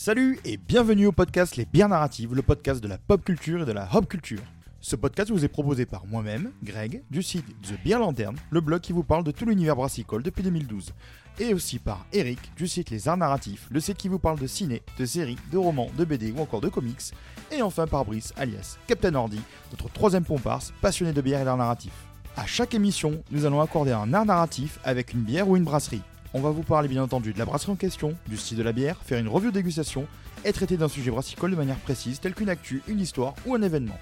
[0.00, 3.64] Salut et bienvenue au podcast Les Bières Narratives, le podcast de la pop culture et
[3.64, 4.38] de la hop culture.
[4.80, 8.80] Ce podcast vous est proposé par moi-même, Greg, du site The Beer Lantern, le blog
[8.80, 10.94] qui vous parle de tout l'univers brassicole depuis 2012.
[11.40, 14.46] Et aussi par Eric, du site Les Arts Narratifs, le site qui vous parle de
[14.46, 17.12] ciné, de séries, de romans, de BD ou encore de comics.
[17.50, 19.40] Et enfin par Brice, alias Captain Ordi,
[19.72, 21.92] notre troisième pomparse, passionné de bière et d'art narratif.
[22.36, 26.02] À chaque émission, nous allons accorder un art narratif avec une bière ou une brasserie.
[26.34, 28.72] On va vous parler bien entendu de la brasserie en question, du style de la
[28.72, 30.06] bière, faire une revue dégustation
[30.44, 33.62] et traiter d'un sujet brassicole de manière précise tel qu'une actu, une histoire ou un
[33.62, 33.98] événement.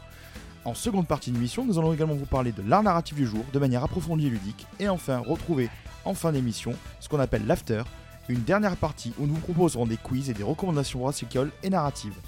[0.65, 3.45] En seconde partie de l'émission, nous allons également vous parler de l'art narratif du jour
[3.53, 5.71] de manière approfondie et ludique et enfin retrouver
[6.05, 7.85] en fin d'émission ce qu'on appelle l'after,
[8.29, 12.19] une dernière partie où nous vous proposerons des quiz et des recommandations brassicoles et narratives.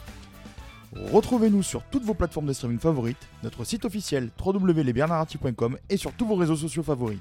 [1.12, 6.24] Retrouvez-nous sur toutes vos plateformes de streaming favorites, notre site officiel www.lesbiernarratifs.com et sur tous
[6.24, 7.18] vos réseaux sociaux favoris.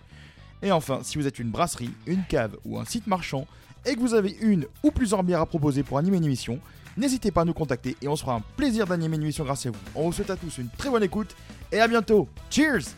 [0.61, 3.45] Et enfin, si vous êtes une brasserie, une cave ou un site marchand
[3.85, 6.59] et que vous avez une ou plusieurs bières à proposer pour animer une émission,
[6.97, 9.65] n'hésitez pas à nous contacter et on se fera un plaisir d'animer une émission grâce
[9.65, 9.79] à vous.
[9.95, 11.35] On vous souhaite à tous une très bonne écoute
[11.71, 12.27] et à bientôt.
[12.49, 12.95] Cheers